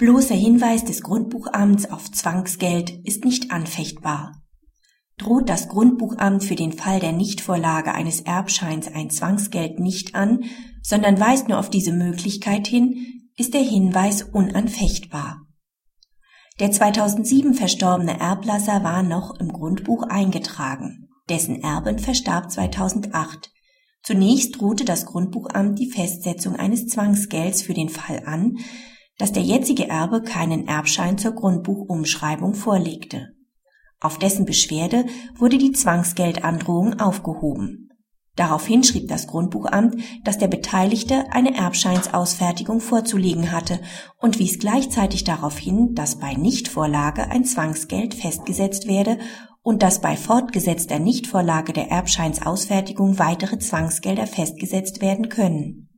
Bloßer 0.00 0.34
Hinweis 0.34 0.82
des 0.82 1.02
Grundbuchamts 1.02 1.90
auf 1.90 2.10
Zwangsgeld 2.10 2.88
ist 3.04 3.22
nicht 3.26 3.50
anfechtbar. 3.50 4.32
Droht 5.18 5.50
das 5.50 5.68
Grundbuchamt 5.68 6.42
für 6.42 6.54
den 6.54 6.72
Fall 6.72 7.00
der 7.00 7.12
Nichtvorlage 7.12 7.92
eines 7.92 8.22
Erbscheins 8.22 8.88
ein 8.88 9.10
Zwangsgeld 9.10 9.78
nicht 9.78 10.14
an, 10.14 10.44
sondern 10.82 11.20
weist 11.20 11.50
nur 11.50 11.58
auf 11.58 11.68
diese 11.68 11.92
Möglichkeit 11.92 12.66
hin, 12.66 12.96
ist 13.36 13.52
der 13.52 13.60
Hinweis 13.60 14.22
unanfechtbar. 14.22 15.42
Der 16.60 16.70
2007 16.70 17.52
verstorbene 17.52 18.18
Erblasser 18.18 18.82
war 18.82 19.02
noch 19.02 19.38
im 19.38 19.52
Grundbuch 19.52 20.04
eingetragen. 20.04 21.10
Dessen 21.28 21.62
Erbin 21.62 21.98
verstarb 21.98 22.50
2008. 22.50 23.52
Zunächst 24.02 24.58
drohte 24.58 24.86
das 24.86 25.04
Grundbuchamt 25.04 25.78
die 25.78 25.90
Festsetzung 25.90 26.56
eines 26.56 26.86
Zwangsgelds 26.86 27.60
für 27.60 27.74
den 27.74 27.90
Fall 27.90 28.22
an, 28.24 28.56
dass 29.20 29.32
der 29.32 29.42
jetzige 29.42 29.86
Erbe 29.86 30.22
keinen 30.22 30.66
Erbschein 30.66 31.18
zur 31.18 31.32
Grundbuchumschreibung 31.32 32.54
vorlegte. 32.54 33.28
Auf 34.00 34.18
dessen 34.18 34.46
Beschwerde 34.46 35.04
wurde 35.36 35.58
die 35.58 35.72
Zwangsgeldandrohung 35.72 36.98
aufgehoben. 36.98 37.90
Daraufhin 38.34 38.82
schrieb 38.82 39.08
das 39.08 39.26
Grundbuchamt, 39.26 39.96
dass 40.24 40.38
der 40.38 40.48
Beteiligte 40.48 41.30
eine 41.32 41.54
Erbscheinsausfertigung 41.54 42.80
vorzulegen 42.80 43.52
hatte 43.52 43.80
und 44.16 44.38
wies 44.38 44.58
gleichzeitig 44.58 45.24
darauf 45.24 45.58
hin, 45.58 45.94
dass 45.94 46.18
bei 46.18 46.32
Nichtvorlage 46.32 47.30
ein 47.30 47.44
Zwangsgeld 47.44 48.14
festgesetzt 48.14 48.88
werde 48.88 49.18
und 49.60 49.82
dass 49.82 50.00
bei 50.00 50.16
fortgesetzter 50.16 50.98
Nichtvorlage 50.98 51.74
der 51.74 51.90
Erbscheinsausfertigung 51.90 53.18
weitere 53.18 53.58
Zwangsgelder 53.58 54.26
festgesetzt 54.26 55.02
werden 55.02 55.28
können. 55.28 55.89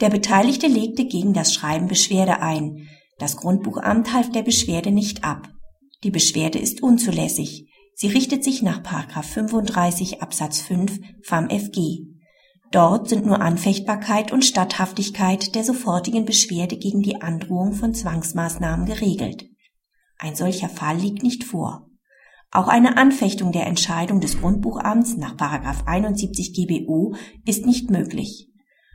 Der 0.00 0.08
Beteiligte 0.08 0.66
legte 0.66 1.04
gegen 1.04 1.34
das 1.34 1.52
Schreiben 1.52 1.86
Beschwerde 1.86 2.40
ein. 2.40 2.88
Das 3.18 3.36
Grundbuchamt 3.36 4.14
half 4.14 4.30
der 4.30 4.42
Beschwerde 4.42 4.90
nicht 4.90 5.24
ab. 5.24 5.48
Die 6.04 6.10
Beschwerde 6.10 6.58
ist 6.58 6.82
unzulässig. 6.82 7.66
Sie 7.94 8.08
richtet 8.08 8.42
sich 8.42 8.62
nach 8.62 8.82
35 9.22 10.22
Absatz 10.22 10.60
5 10.62 11.00
FAMFG. 11.22 12.06
Dort 12.72 13.10
sind 13.10 13.26
nur 13.26 13.42
Anfechtbarkeit 13.42 14.32
und 14.32 14.44
Statthaftigkeit 14.44 15.54
der 15.54 15.64
sofortigen 15.64 16.24
Beschwerde 16.24 16.78
gegen 16.78 17.02
die 17.02 17.20
Androhung 17.20 17.74
von 17.74 17.92
Zwangsmaßnahmen 17.92 18.86
geregelt. 18.86 19.50
Ein 20.16 20.34
solcher 20.34 20.70
Fall 20.70 20.96
liegt 20.96 21.22
nicht 21.22 21.44
vor. 21.44 21.88
Auch 22.52 22.68
eine 22.68 22.96
Anfechtung 22.96 23.52
der 23.52 23.66
Entscheidung 23.66 24.20
des 24.20 24.40
Grundbuchamts 24.40 25.16
nach 25.16 25.36
71 25.86 26.54
GBO 26.54 27.14
ist 27.44 27.66
nicht 27.66 27.90
möglich. 27.90 28.49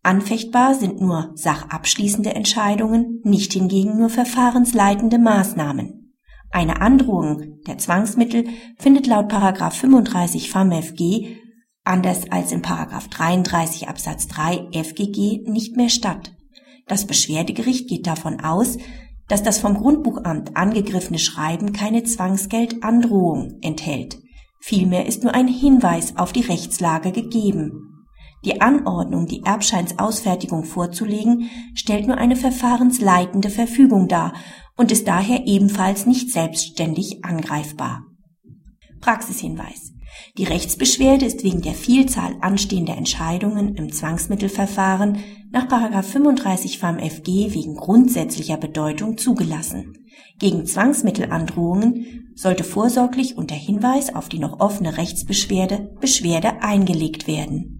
Anfechtbar 0.05 0.75
sind 0.75 1.01
nur 1.01 1.31
sachabschließende 1.33 2.35
Entscheidungen, 2.35 3.21
nicht 3.23 3.53
hingegen 3.53 3.97
nur 3.97 4.09
verfahrensleitende 4.09 5.17
Maßnahmen. 5.17 6.13
Eine 6.51 6.79
Androhung 6.79 7.59
der 7.65 7.79
Zwangsmittel 7.79 8.45
findet 8.77 9.07
laut 9.07 9.31
35 9.31 10.51
FAMFG 10.51 11.37
anders 11.83 12.29
als 12.29 12.51
in 12.51 12.61
33 12.61 13.89
Absatz 13.89 14.27
3 14.27 14.69
FGG 14.73 15.49
nicht 15.49 15.75
mehr 15.75 15.89
statt. 15.89 16.35
Das 16.85 17.07
Beschwerdegericht 17.07 17.89
geht 17.89 18.05
davon 18.05 18.41
aus, 18.41 18.77
dass 19.27 19.41
das 19.41 19.57
vom 19.57 19.73
Grundbuchamt 19.73 20.55
angegriffene 20.55 21.17
Schreiben 21.17 21.73
keine 21.73 22.03
Zwangsgeldandrohung 22.03 23.57
enthält. 23.63 24.19
Vielmehr 24.59 25.07
ist 25.07 25.23
nur 25.23 25.33
ein 25.33 25.47
Hinweis 25.47 26.15
auf 26.15 26.31
die 26.31 26.41
Rechtslage 26.41 27.11
gegeben. 27.11 27.84
Die 28.45 28.61
Anordnung, 28.61 29.25
die 29.25 29.43
Erbscheinsausfertigung 29.43 30.65
vorzulegen, 30.65 31.49
stellt 31.73 32.05
nur 32.05 32.17
eine 32.17 32.35
verfahrensleitende 32.35 33.49
Verfügung 33.49 34.07
dar 34.07 34.33
und 34.77 34.91
ist 34.91 35.07
daher 35.07 35.47
ebenfalls 35.47 36.05
nicht 36.05 36.31
selbstständig 36.31 37.25
angreifbar. 37.25 38.03
Praxishinweis. 39.01 39.93
Die 40.37 40.43
Rechtsbeschwerde 40.43 41.25
ist 41.25 41.43
wegen 41.43 41.61
der 41.61 41.73
Vielzahl 41.73 42.37
anstehender 42.39 42.95
Entscheidungen 42.95 43.75
im 43.75 43.91
Zwangsmittelverfahren 43.91 45.17
nach 45.51 45.67
35 46.03 46.77
FamFG 46.77 47.53
wegen 47.53 47.75
grundsätzlicher 47.75 48.57
Bedeutung 48.57 49.17
zugelassen. 49.17 49.93
Gegen 50.37 50.65
Zwangsmittelandrohungen 50.65 52.31
sollte 52.35 52.63
vorsorglich 52.63 53.37
unter 53.37 53.55
Hinweis 53.55 54.13
auf 54.13 54.29
die 54.29 54.39
noch 54.39 54.59
offene 54.59 54.97
Rechtsbeschwerde 54.97 55.95
Beschwerde 55.99 56.61
eingelegt 56.61 57.27
werden 57.27 57.73